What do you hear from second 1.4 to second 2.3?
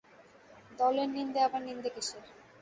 আবার নিন্দে কিসের!